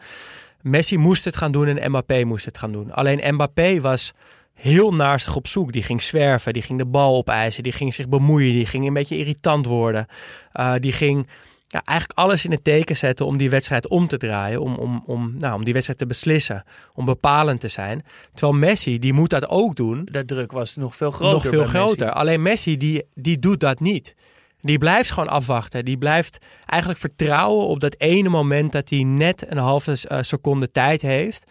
[0.61, 2.92] Messi moest het gaan doen en Mbappé moest het gaan doen.
[2.92, 4.12] Alleen Mbappé was
[4.61, 5.73] heel naarstig op zoek.
[5.73, 8.92] Die ging zwerven, die ging de bal opeisen, die ging zich bemoeien, die ging een
[8.92, 10.07] beetje irritant worden.
[10.53, 11.27] Uh, die ging
[11.66, 15.03] ja, eigenlijk alles in het teken zetten om die wedstrijd om te draaien, om, om,
[15.07, 18.05] om, nou, om die wedstrijd te beslissen, om bepalend te zijn.
[18.35, 20.09] Terwijl Messi, die moet dat ook doen.
[20.11, 21.33] De druk was nog veel groter.
[21.33, 22.07] Nog veel groter.
[22.07, 22.18] Messi.
[22.18, 24.14] Alleen Messi, die, die doet dat niet.
[24.61, 25.85] Die blijft gewoon afwachten.
[25.85, 31.03] Die blijft eigenlijk vertrouwen op dat ene moment dat hij net een halve seconde tijd
[31.03, 31.44] heeft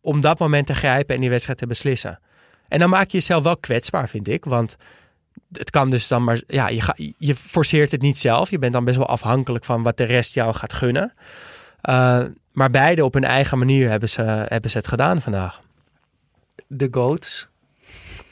[0.00, 2.20] om dat moment te grijpen en die wedstrijd te beslissen.
[2.68, 4.44] En dan maak je jezelf wel kwetsbaar, vind ik.
[4.44, 4.76] Want
[5.52, 6.40] het kan dus dan maar...
[6.46, 8.50] Ja, je, ga, je forceert het niet zelf.
[8.50, 11.12] Je bent dan best wel afhankelijk van wat de rest jou gaat gunnen.
[11.82, 15.60] Uh, maar beide op hun eigen manier hebben ze, hebben ze het gedaan vandaag.
[16.66, 17.48] De goats.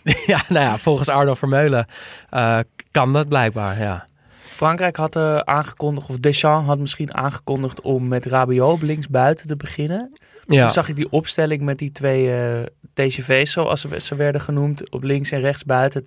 [0.27, 1.87] ja, nou ja, volgens Arno Vermeulen
[2.31, 2.59] uh,
[2.91, 4.07] kan dat blijkbaar, ja.
[4.41, 10.19] Frankrijk had uh, aangekondigd, of Deschamps had misschien aangekondigd om met Rabiot linksbuiten te beginnen.
[10.53, 10.63] Ja.
[10.63, 12.63] Toen zag ik die opstelling met die twee uh,
[12.95, 16.07] TGV's, zoals ze, ze werden genoemd, op links en rechts buiten.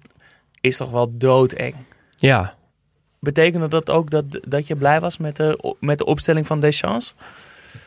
[0.62, 1.75] Is toch wel doodeng.
[2.15, 2.55] Ja.
[3.19, 7.15] Betekende dat ook dat, dat je blij was met de, met de opstelling van Deschamps?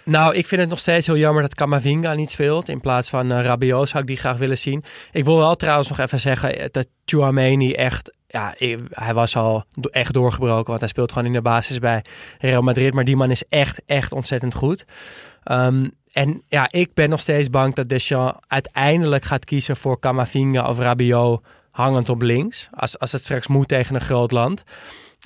[0.04, 2.68] Nou, ik vind het nog steeds heel jammer dat Camavinga niet speelt.
[2.68, 4.84] In plaats van uh, Rabiot zou ik die graag willen zien.
[5.12, 8.16] Ik wil wel trouwens nog even zeggen dat Chouameni echt...
[8.26, 8.54] Ja,
[8.90, 12.04] hij was al echt doorgebroken, want hij speelt gewoon in de basis bij
[12.38, 12.94] Real Madrid.
[12.94, 14.84] Maar die man is echt, echt ontzettend goed.
[15.44, 20.68] Um, en ja, ik ben nog steeds bang dat Deschamps uiteindelijk gaat kiezen voor Camavinga
[20.68, 22.68] of Rabiot hangend op links.
[22.70, 24.62] Als, als het straks moet tegen een groot land.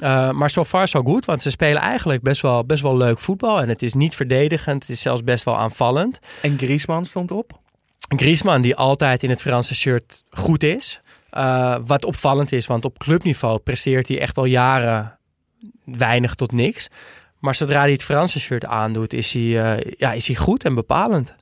[0.02, 3.18] Uh, maar so far so goed, want ze spelen eigenlijk best wel, best wel leuk
[3.18, 3.60] voetbal.
[3.60, 6.18] En het is niet verdedigend, het is zelfs best wel aanvallend.
[6.40, 7.60] En Griezmann stond op?
[8.16, 11.00] Griezmann, die altijd in het Franse shirt goed is.
[11.36, 15.18] Uh, wat opvallend is, want op clubniveau presteert hij echt al jaren
[15.84, 16.88] weinig tot niks.
[17.42, 20.74] Maar zodra hij het Franse shirt aandoet, is hij, uh, ja, is hij goed en
[20.74, 21.34] bepalend.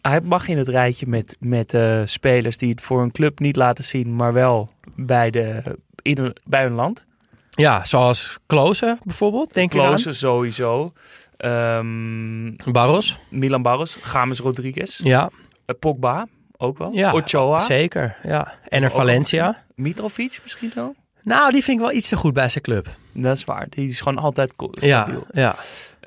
[0.00, 3.56] Hij mag in het rijtje met, met uh, spelers die het voor een club niet
[3.56, 5.62] laten zien, maar wel bij, de,
[6.02, 7.04] in een, bij hun land.
[7.50, 10.92] Ja, zoals Klose bijvoorbeeld, denk ik Klose sowieso.
[11.38, 13.18] Um, Barros.
[13.30, 13.96] Milan Barros.
[14.12, 14.98] James Rodriguez.
[15.02, 15.30] Ja.
[15.66, 16.92] Uh, Pogba, ook wel.
[16.92, 17.60] Ja, Ochoa.
[17.60, 18.16] zeker.
[18.22, 18.54] Ja.
[18.68, 19.64] En er Valencia.
[19.74, 20.94] Mitrovic misschien wel?
[21.22, 22.88] Nou, die vind ik wel iets te goed bij zijn club.
[23.22, 23.66] Dat is waar.
[23.68, 25.26] Die is gewoon altijd stabiel.
[25.30, 25.54] Ja, ja.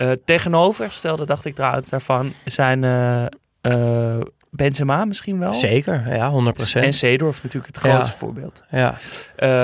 [0.08, 3.26] Uh, tegenovergestelde, dacht ik trouwens daarvan, zijn uh,
[3.62, 5.54] uh, Benzema misschien wel.
[5.54, 6.72] Zeker, ja, 100%.
[6.74, 8.17] En Seedorf natuurlijk het grootste ja.
[8.17, 8.63] voorbeeld.
[8.69, 8.98] Ja.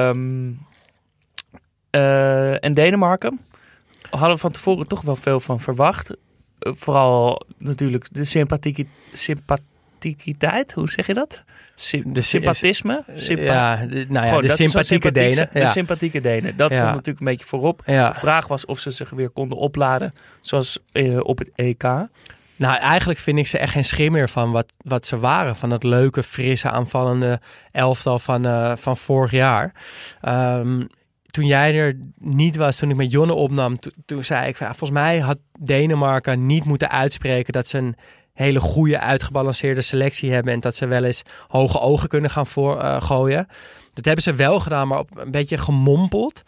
[0.09, 0.59] Um,
[2.59, 3.39] en Denemarken
[4.09, 6.09] hadden we van tevoren toch wel veel van verwacht.
[6.59, 10.73] eh, vooral natuurlijk de sympathieke, sympathiekiteit.
[10.73, 11.43] Hoe zeg je dat?
[11.75, 13.03] De sy- sympathisme?
[13.13, 15.49] Sympa- ja, de- nou ja, de sympathieke sympathiek Denen.
[15.53, 15.59] Ja.
[15.59, 16.57] De sympathieke Denen.
[16.57, 16.75] Dat Ja.
[16.75, 17.81] stond natuurlijk een beetje voorop.
[17.85, 18.09] Ja.
[18.09, 20.13] De vraag was of ze zich weer konden opladen.
[20.41, 21.83] Zoals eh, op het EK.
[22.57, 25.55] Nou, eigenlijk vind ik ze echt geen schim meer van wat, wat ze waren.
[25.55, 27.39] Van dat leuke, frisse, aanvallende
[27.71, 29.73] elftal van, eh, van vorig jaar.
[30.21, 30.81] Ehm,
[31.31, 34.65] toen jij er niet was, toen ik met Jonne opnam, to- toen zei ik, ja,
[34.67, 37.95] volgens mij had Denemarken niet moeten uitspreken dat ze een
[38.35, 42.79] hele goede, uitgebalanceerde selectie hebben en dat ze wel eens hoge ogen kunnen gaan voor,
[42.79, 43.47] eh, gooien.
[43.93, 46.43] Dat hebben ze wel gedaan, maar op een beetje gemompeld.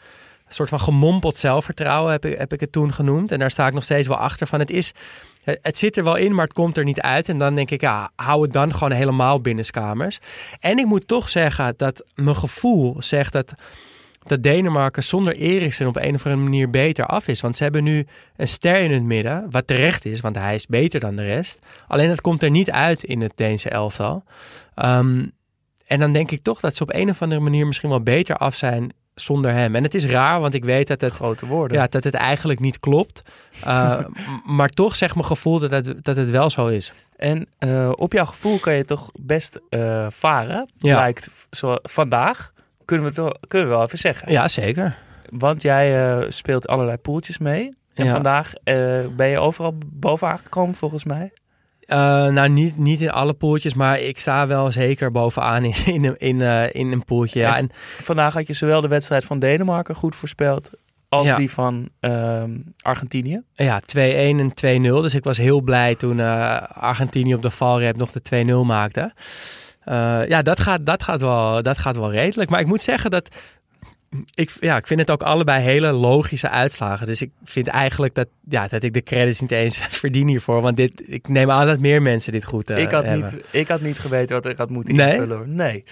[0.47, 3.31] Een soort van gemompeld zelfvertrouwen heb ik, heb ik het toen genoemd.
[3.31, 4.59] En daar sta ik nog steeds wel achter van.
[4.59, 4.93] Het is
[5.61, 7.29] het zit er wel in, maar het komt er niet uit.
[7.29, 10.19] En dan denk ik, ja, hou het dan gewoon helemaal binnenskamers.
[10.59, 13.53] En ik moet toch zeggen dat mijn gevoel zegt dat,
[14.29, 17.41] dat Denemarken zonder Eriksen op een of andere manier beter af is.
[17.41, 20.65] Want ze hebben nu een ster in het midden, wat terecht is, want hij is
[20.65, 21.59] beter dan de rest.
[21.87, 24.23] Alleen dat komt er niet uit in het Deense elftal.
[24.75, 25.25] Ehm,
[25.87, 28.35] en dan denk ik toch dat ze op een of andere manier misschien wel beter
[28.35, 29.75] af zijn zonder hem.
[29.75, 31.77] En het is raar, want ik weet dat het Grote woorden.
[31.77, 33.21] ja, dat het eigenlijk niet klopt.
[33.67, 33.99] Uh,
[34.45, 36.93] m- maar toch zegt mijn gevoel dat het, dat het wel zo is.
[37.15, 40.69] En eh, op jouw gevoel kan je toch best eh, varen.
[40.77, 40.95] Ja.
[40.95, 42.53] Blijkt zo, vandaag.
[42.87, 44.31] Kunnen we, het wel, kunnen we wel even zeggen.
[44.31, 44.97] Ja, zeker.
[45.29, 47.75] Want jij eh, speelt allerlei poeltjes mee.
[47.93, 48.11] En Ja.
[48.11, 48.75] vandaag eh,
[49.15, 51.31] ben je overal bovenaan gekomen volgens mij.
[51.85, 51.97] Uh,
[52.27, 56.17] nou, niet, niet in alle poeltjes, maar ik sta wel zeker bovenaan in, in, een-
[56.17, 57.39] in, in een poeltje.
[57.39, 57.69] Ja, en,
[58.01, 60.69] Vandaag had je zowel de wedstrijd van Denemarken goed voorspeld.
[61.09, 61.35] Als Ja.
[61.35, 63.41] die van ehm, Argentinië.
[63.53, 65.01] ja, 2-1 en 2-0.
[65.01, 69.13] Dus ik was heel blij toen uh, Argentinië op de valrep nog de 2-0 maakte.
[69.89, 72.49] Uh, ja, dat gaat, dat, gaat wel, dat gaat wel redelijk.
[72.49, 73.29] Maar ik moet zeggen dat
[74.33, 77.07] ik, ja, ik vind het ook allebei hele logische uitslagen.
[77.07, 80.61] Dus ik vind eigenlijk dat, ja, dat ik de credits niet eens verdien hiervoor.
[80.61, 83.31] Want dit, ik neem aan dat meer mensen dit goed uh, ik, had hebben.
[83.35, 85.13] niet, ik had niet geweten wat ik had moeten Nee?
[85.13, 85.37] invullen.
[85.37, 85.47] hoor.
[85.47, 85.83] Nee.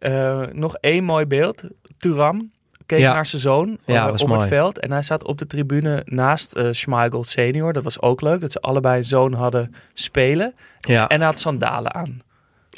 [0.00, 1.62] Uh, nog één mooi beeld.
[1.98, 2.50] Turam
[2.86, 3.12] keek Ja.
[3.12, 4.40] naar zijn zoon Ja, uh, mooi.
[4.40, 4.78] het veld.
[4.78, 7.72] En hij zat op de tribune naast uh, Schmeichel senior.
[7.72, 8.40] Dat was ook leuk.
[8.40, 10.54] Dat ze allebei een zoon hadden spelen.
[10.80, 12.22] Ja, En hij had sandalen aan.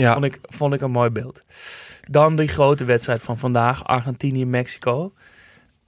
[0.03, 0.13] Ja.
[0.13, 1.43] Vond, ik, vond ik een mooi beeld.
[2.09, 3.85] Dan die grote wedstrijd van vandaag.
[3.85, 5.13] Argentinië-Mexico.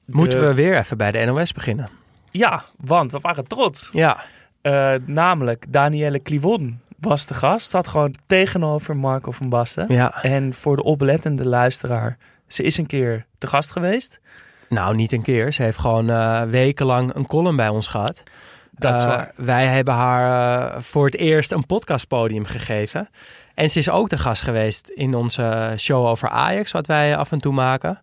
[0.05, 1.91] Moeten we weer even bij de NOS beginnen?
[2.31, 3.89] Ja, want we waren trots.
[3.93, 4.21] Ja,
[4.63, 7.71] Uh, namelijk Danielle Clivon was de gast.
[7.71, 9.93] Zat gewoon tegenover Marco van Basten.
[9.93, 10.23] ja.
[10.23, 14.21] En voor de oplettende luisteraar, ze is een keer te gast geweest.
[14.69, 15.53] Nou, niet een keer.
[15.53, 18.23] Ze heeft gewoon eh, wekenlang een column bij ons gehad.
[18.71, 19.33] Dat is Eh, waar.
[19.37, 23.09] Wij hebben haar eh, voor het eerst een podcastpodium gegeven.
[23.57, 27.33] En ze is ook de gast geweest in onze show over Ajax, wat wij af
[27.33, 28.01] en toe maken.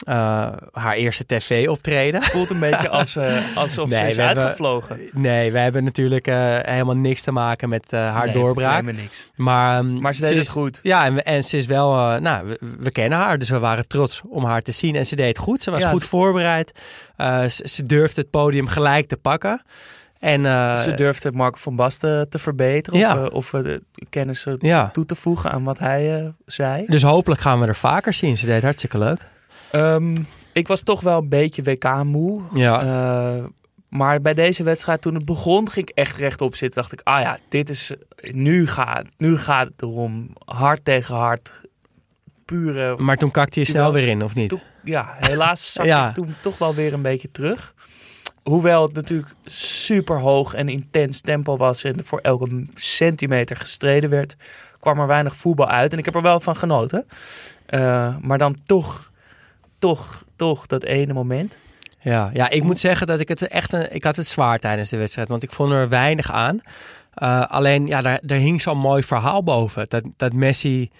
[0.00, 2.22] Eh, haar eerste tv-optreden.
[2.22, 5.00] Voelt een beetje als, eh, alsof Nee, ze is we hebben- uitgevlogen.
[5.12, 8.68] Nee, wij hebben natuurlijk eh, helemaal niks te maken met haar Nee, doorbraak.
[8.68, 9.30] claimen niks.
[9.36, 10.80] Maar, ehm, Maar ze deed is- het goed.
[10.82, 13.88] Ja, en, we- en ze is wel, nou, we, we kennen haar, dus we waren
[13.88, 14.96] trots om haar te zien.
[14.96, 16.78] En ze deed het goed, ze was Ja, goed ze- voorbereid.
[17.16, 19.62] Ze, ze durfde het podium gelijk te pakken.
[20.20, 22.98] En, eh, Ze durfde Marco van Basten te verbeteren.
[22.98, 23.16] Ja.
[23.24, 26.84] Of, eh, of eh, de kennis ja, toe te voegen aan wat hij zei.
[26.86, 28.36] dus hopelijk gaan we er vaker zien.
[28.36, 29.26] Ze deed hartstikke leuk.
[29.70, 30.16] Ehm,
[30.52, 32.42] ik was toch wel een beetje WK-moe.
[32.54, 33.48] Ja,
[33.88, 36.80] maar bij deze wedstrijd, toen het begon, ging ik echt rechtop zitten.
[36.80, 37.92] Dacht ik, ah ja, dit is,
[38.32, 40.30] nu gaat, nu gaat het erom.
[40.44, 41.50] Hard tegen hard.
[42.44, 44.48] Pure, maar toen kakte je snel was- weer in, of niet?
[44.48, 46.08] toen- ja, helaas zat Ja.
[46.08, 47.74] ik toen toch wel weer een beetje terug.
[48.42, 54.36] Hoewel het natuurlijk super hoog en intens tempo was en voor elke centimeter gestreden werd,
[54.80, 55.92] kwam er weinig voetbal uit.
[55.92, 57.06] En ik heb er wel van genoten.
[57.66, 59.10] Eh, maar dan toch,
[59.78, 61.58] toch, toch dat ene moment.
[62.00, 64.88] Ja, ja, ik moet zeggen dat ik het echt een, ik had het zwaar tijdens
[64.88, 66.60] de wedstrijd, want ik vond er weinig aan.
[67.14, 69.86] Eh, alleen, ja, daar, daar hing zo'n mooi verhaal boven.
[69.88, 70.90] Dat, dat Messi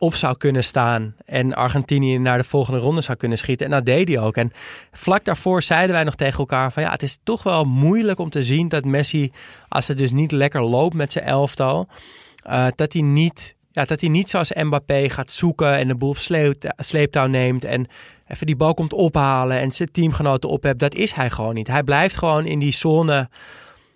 [0.00, 3.66] op zou kunnen staan en Argentinië naar de volgende ronde zou kunnen schieten.
[3.66, 4.36] En dat deed hij ook.
[4.36, 4.50] En
[4.92, 8.30] vlak daarvoor zeiden wij nog tegen elkaar van ja, het is toch wel moeilijk om
[8.30, 9.32] te zien dat Messi,
[9.68, 11.88] als het dus niet lekker loopt met zijn elftal,
[12.36, 16.08] eh, dat hij niet, ja, dat hij niet zoals Mbappé gaat zoeken en de boel
[16.08, 17.86] op sleep, sleeptouw neemt en
[18.26, 20.78] even die bal komt ophalen en zijn teamgenoten op hebt.
[20.78, 21.66] Dat is hij gewoon niet.
[21.66, 23.28] Hij blijft gewoon in die zone,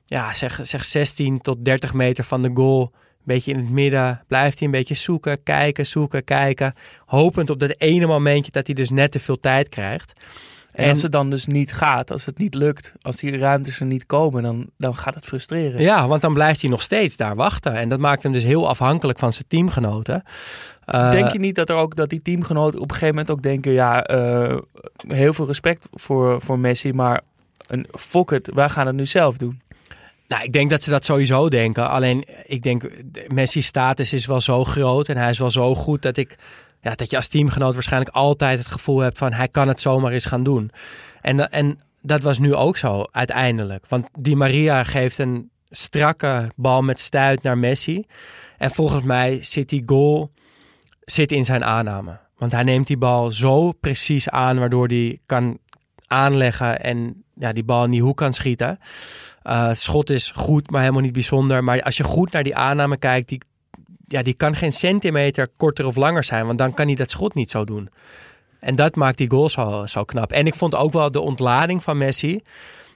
[0.04, 2.92] ja, zeg, zeg 16 tot 30 meter van de goal.
[3.24, 4.22] Beetje in het midden.
[4.28, 6.74] Blijft hij een beetje zoeken, kijken, zoeken, kijken.
[7.06, 10.12] Hopend op dat ene momentje dat hij dus net te veel tijd krijgt.
[10.74, 13.86] En, als het dan dus niet gaat, als het niet lukt, als die ruimtes er
[13.86, 15.80] niet komen, dan, dan gaat het frustreren.
[15.80, 17.72] Ja, want dan blijft hij nog steeds daar wachten.
[17.72, 20.22] En dat maakt hem dus heel afhankelijk van zijn teamgenoten.
[20.84, 23.42] Eh, Denk je niet dat er ook dat die teamgenoten op een gegeven moment ook
[23.42, 24.58] denken, ja, eh,
[25.08, 27.20] heel veel respect voor, voor Messi, maar
[27.66, 29.60] een fuck it, wij gaan het nu zelf doen.
[30.28, 31.88] Nou, ik denk dat ze dat sowieso denken.
[31.88, 32.90] Alleen, ik denk,
[33.32, 36.36] Messi's status is wel zo groot en hij is wel zo goed dat ik,
[36.80, 40.12] ja, dat je als teamgenoot waarschijnlijk altijd het gevoel hebt van hij kan het zomaar
[40.12, 40.70] eens gaan doen.
[41.20, 43.84] En, en dat was nu ook zo uiteindelijk.
[43.88, 48.04] Want Di Maria geeft een strakke bal met stuit naar Messi.
[48.58, 50.30] En volgens mij zit die goal
[51.04, 52.18] zit in zijn aanname.
[52.38, 55.58] Want hij neemt die bal zo precies aan, waardoor hij kan
[56.06, 58.78] aanleggen en ja, die bal in die hoek kan schieten.
[59.44, 61.64] Uh, het schot is goed, maar helemaal niet bijzonder.
[61.64, 63.40] Maar als je goed naar die aanname kijkt, die,
[64.06, 66.46] ja, die kan geen centimeter korter of langer zijn.
[66.46, 67.88] Want dan kan hij dat schot niet zo doen.
[68.60, 70.32] En dat maakt die goal zo, zo knap.
[70.32, 72.40] En ik vond ook wel de ontlading van Messi.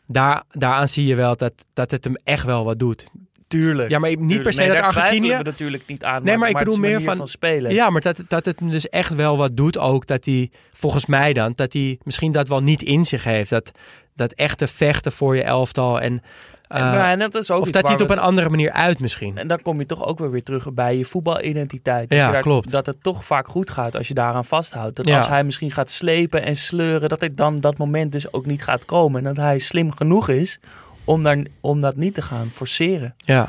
[0.06, 3.06] Daar, daaraan zie je wel dat, dat het hem echt wel wat doet.
[3.48, 3.90] Tuurlijk.
[3.90, 4.42] Ja, maar niet tuurlijk.
[4.42, 5.36] per se nee, dat Argentinië.
[5.36, 6.22] we natuurlijk niet aan.
[6.22, 7.72] Nee, maar ik bedoel meer van- spelen.
[7.74, 10.06] Ja, maar dat, dat het hem dus echt wel wat doet ook.
[10.06, 13.50] Dat hij, volgens mij dan, dat hij misschien dat wel niet in zich heeft.
[13.50, 13.70] Dat,
[14.18, 16.00] dat echte vechten voor je elftal.
[16.00, 16.22] En,
[16.68, 19.38] eh, dat is ook of dat hij het op een andere manier uit misschien.
[19.38, 22.08] En dan kom je toch ook weer weer terug bij je voetbalidentiteit.
[22.08, 22.70] Dat Ja, je daar- klopt.
[22.70, 24.96] Dat het toch vaak goed gaat als je daaraan vasthoudt.
[24.96, 25.14] Dat Ja.
[25.16, 28.62] als hij misschien gaat slepen en sleuren, dat het dan dat moment dus ook niet
[28.62, 29.18] gaat komen.
[29.26, 30.58] En dat hij slim genoeg is
[31.04, 33.14] om, daar, om dat niet te gaan forceren.
[33.16, 33.48] Ja,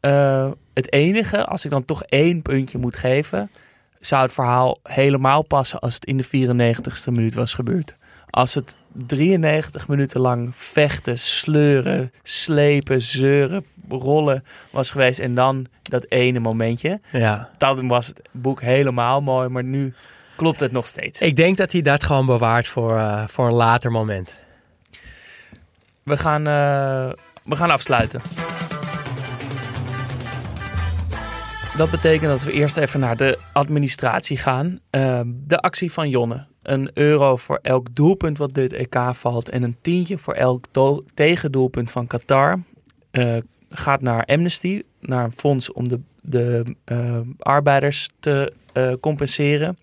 [0.00, 3.50] Eh, het enige, als ik dan toch één puntje moet geven,
[3.98, 7.96] zou het verhaal helemaal passen als het in de 94ste minuut was gebeurd.
[8.30, 16.06] Als het 93 minuten lang vechten, sleuren, slepen, zeuren, rollen was geweest en dan dat
[16.08, 17.50] ene momentje, ja.
[17.58, 19.94] dan was het boek helemaal mooi, maar nu
[20.36, 21.20] klopt het nog steeds.
[21.20, 24.34] Ik denk dat hij dat gewoon bewaart voor, eh, voor een later moment.
[26.02, 27.12] We gaan, eh,
[27.44, 28.20] we gaan afsluiten.
[31.76, 34.80] Dat betekent dat we eerst even naar de administratie gaan.
[34.90, 36.46] Ehm, de actie van Jonne.
[36.66, 39.48] Een euro voor elk doelpunt wat dit EK valt.
[39.48, 42.60] En een tientje voor elk do- tegendoelpunt van Qatar.
[43.10, 43.36] eh,
[43.70, 44.82] gaat naar Amnesty.
[45.00, 49.76] Naar een fonds om de, de eh, arbeiders te eh, compenseren.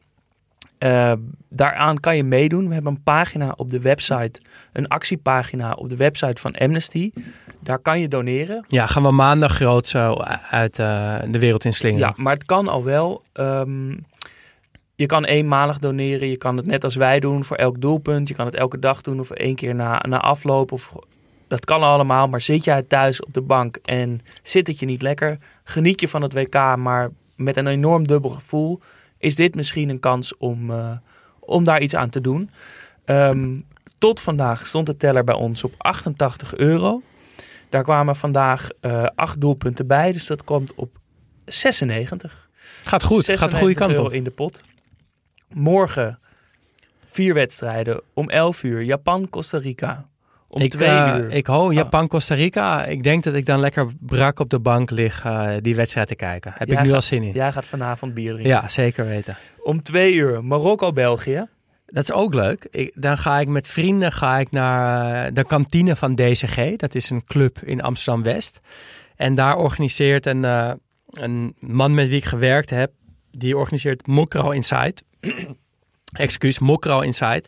[1.49, 2.67] Daaraan kan je meedoen.
[2.67, 4.41] We hebben een pagina op de website.
[4.73, 7.11] Een actiepagina op de website van Amnesty.
[7.59, 8.65] Daar kan je doneren.
[8.67, 10.15] Ja, gaan we maandag groot zo
[10.49, 12.07] uit de wereld in slingeren.
[12.07, 13.23] Ja, maar het kan al wel.
[13.33, 13.95] Ehm,
[14.95, 16.27] je kan eenmalig doneren.
[16.27, 18.27] Je kan het net als wij doen voor elk doelpunt.
[18.27, 20.71] Je kan het elke dag doen of één keer na, na afloop.
[20.71, 20.93] Of,
[21.47, 22.27] dat kan allemaal.
[22.27, 25.37] Maar zit jij thuis op de bank en zit het je niet lekker?
[25.63, 28.79] Geniet je van het WK, maar met een enorm dubbel gevoel.
[29.17, 30.91] Is dit misschien een kans om, eh,
[31.39, 32.49] om daar iets aan te doen?
[33.05, 33.59] Ehm,
[33.97, 37.01] tot vandaag stond de teller bij ons op 88 euro.
[37.69, 40.11] Daar kwamen vandaag eh, acht doelpunten bij.
[40.11, 40.97] Dus dat komt op
[41.45, 42.49] 96.
[42.83, 44.13] Gaat goed, gaat de goede 96 kant op.
[44.13, 44.61] in de pot.
[45.53, 46.19] Morgen
[47.05, 48.01] vier wedstrijden.
[48.13, 50.05] Om 11 uur Japan, Costa Rica.
[50.47, 51.31] Om ik, twee eh, uur.
[51.31, 52.85] ik hoor Japan-Costa Rica.
[52.85, 56.15] Ik denk dat ik dan lekker brak op de bank lig eh, die wedstrijd te
[56.15, 56.53] kijken.
[56.57, 57.31] Heb Jij ik nu gaat- al zin in.
[57.33, 58.51] Jij gaat vanavond bier drinken.
[58.51, 59.37] Ja, zeker weten.
[59.63, 61.47] Om twee uur Marokko-België.
[61.85, 62.67] Dat is ook leuk.
[62.71, 66.75] Ik, dan ga ik met vrienden ga ik naar eh, de kantine van DCG.
[66.75, 68.59] Dat is een club in Amsterdam-West.
[69.15, 70.43] En daar organiseert een,
[71.11, 72.91] een man met wie ik gewerkt heb...
[73.31, 74.95] die organiseert Mokro Inside.
[76.13, 77.43] Excuus, Mokro Inside.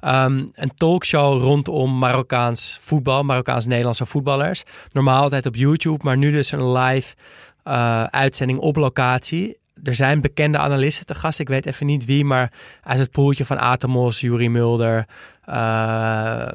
[0.00, 4.62] Ehm, een talkshow rondom Marokkaans voetbal, Marokkaans-Nederlandse voetballers.
[4.92, 7.14] Normaal altijd op YouTube, maar nu dus een live
[7.62, 9.56] eh, uitzending op locatie.
[9.84, 11.38] Er zijn bekende analisten te gast.
[11.38, 15.06] Ik weet even niet wie, maar uit het poeltje van Atemos, Juri Mulder,
[15.44, 16.50] eh, eh,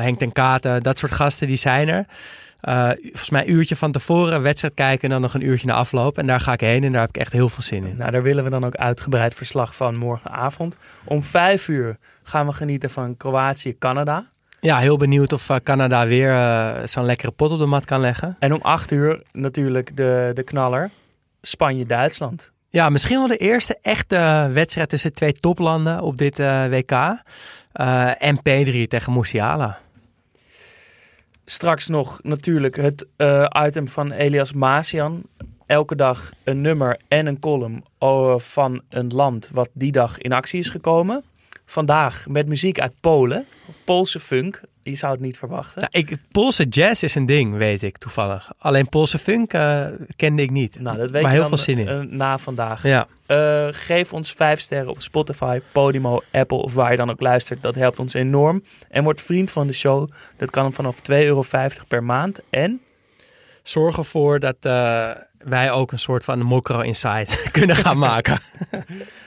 [0.00, 2.06] Henk ten Katen, dat soort gasten, die zijn er.
[2.60, 5.74] Eh, volgens mij een uurtje van tevoren wedstrijd kijken en dan nog een uurtje na
[5.74, 6.18] afloop.
[6.18, 7.96] En daar ga ik heen en daar heb ik echt heel veel zin in.
[7.96, 10.76] Nou, daar willen we dan ook uitgebreid verslag van morgenavond.
[11.04, 14.26] Om vijf uur gaan we genieten van Kroatië-Canada.
[14.60, 18.00] Ja, heel benieuwd of eh, Canada weer eh, zo'n lekkere pot op de mat kan
[18.00, 18.36] leggen.
[18.38, 20.90] En om acht uur natuurlijk de, de knaller.
[21.42, 22.50] Spanje-Duitsland.
[22.68, 26.92] Ja, misschien wel de eerste echte wedstrijd tussen twee toplanden op dit WK.
[28.18, 29.78] En P3 tegen Musiala.
[31.50, 35.22] Straks nog natuurlijk het eh, item van Elias Masian.
[35.66, 40.32] Elke dag een nummer en een column oh, van een land wat die dag in
[40.32, 41.24] actie is gekomen.
[41.70, 43.46] Vandaag met muziek uit Polen.
[43.84, 44.60] Poolse funk.
[44.82, 45.80] Je zou het niet verwachten.
[45.80, 48.50] Nou, ik, Poolse jazz is een ding, weet ik toevallig.
[48.58, 50.80] Alleen Poolse funk eh, kende ik niet.
[50.80, 51.88] Nou, dat weet maar heel dan, veel zin in.
[51.88, 52.82] eh, na vandaag.
[52.82, 53.06] ja.
[53.26, 57.62] Eh, geef ons vijf sterren op Spotify, Podimo, Apple of waar je dan ook luistert.
[57.62, 58.62] Dat helpt ons enorm.
[58.88, 60.10] En word vriend van de show.
[60.36, 61.44] Dat kan vanaf 2,50 euro
[61.88, 62.40] per maand.
[62.50, 62.80] En
[63.62, 64.56] Zorg ervoor dat
[65.38, 68.38] wij ook een soort van mokro inside kunnen gaan maken.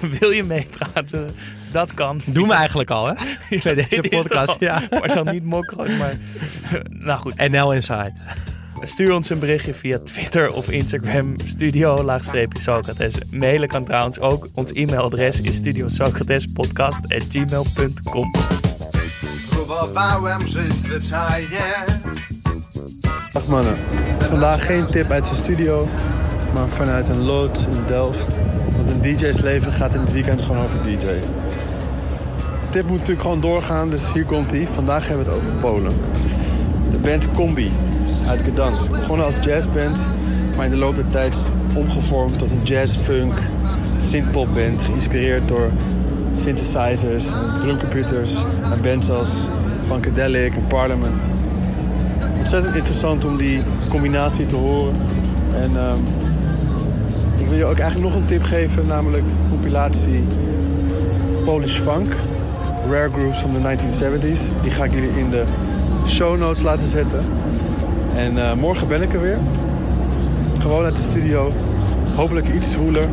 [0.18, 1.34] wil je meepraten?
[1.72, 2.20] Dat kan.
[2.24, 3.14] Doen we eigenlijk al, hè?
[3.62, 4.56] Bij deze podcast.
[4.58, 4.82] Ja.
[4.90, 6.14] Maar dan niet mokro, maar
[7.06, 8.12] Nou goed, NL Inside.
[8.80, 11.34] stuur ons een berichtje via Twitter of Instagram.
[11.46, 13.14] Studio laagstreepje Socrates.
[13.30, 14.48] Mailen kan trouwens ook.
[14.54, 18.30] Ons e-mailadres is studiosocratespodcast.gmail.com
[19.50, 21.58] Próbowałem żyć zwyczajnie
[23.32, 23.76] Dag mannen.
[24.18, 25.88] Vandaag geen tip uit de studio,
[26.52, 28.28] maar vanuit een loods in Delft.
[28.88, 30.98] Een DJ's leven gaat in het weekend gewoon over DJ.
[30.98, 31.20] De
[32.70, 34.68] tip moet natuurlijk gewoon doorgaan, dus hier komt hij.
[34.74, 35.92] Vandaag hebben we het over Polen.
[36.90, 37.70] De band Combi
[38.28, 38.90] uit Gdansk.
[38.90, 39.98] Begonnen als jazzband,
[40.56, 43.38] maar in de loop der tijd omgevormd tot een jazz-funk
[43.98, 44.82] synthpopband.
[44.82, 45.70] Geïnspireerd door
[46.34, 48.34] synthesizers, en drumcomputers
[48.72, 49.46] en bands als
[49.88, 51.20] Funkadelic en Parliament
[52.44, 54.94] ontzettend interessant om die combinatie te horen.
[55.54, 55.98] En ehm,
[57.54, 60.24] wil je ook eigenlijk nog een tip geven, namelijk de compilatie
[61.44, 62.12] Polish Funk.
[62.90, 64.62] Rare Grooves van de 1970s.
[64.62, 65.44] Die ga ik jullie in de
[66.06, 67.24] show notes laten zetten.
[68.16, 69.38] En eh, morgen ben ik er weer.
[70.58, 71.52] Gewoon uit de studio.
[72.14, 73.08] Hopelijk iets zwoeler.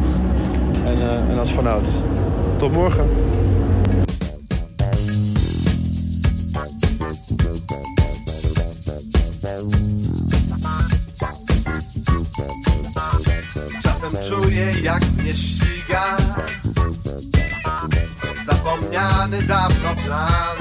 [0.86, 2.02] En, eh, en als vanouds.
[2.58, 3.10] Tot morgen.
[20.12, 20.58] Plan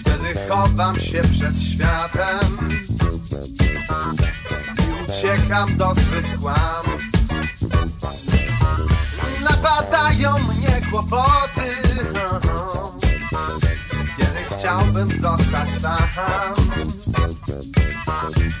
[0.00, 2.70] Wtedy chowam się przed światem
[4.78, 7.06] I uciekam do swych kłamstw.
[9.50, 11.76] Napadają mnie kłopoty.
[14.16, 16.54] Kiedy chciałbym zostać sam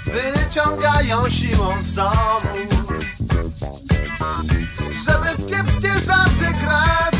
[0.04, 2.56] wyciągają siłą z domu
[5.06, 7.15] Żeby w kiepskie żarty grać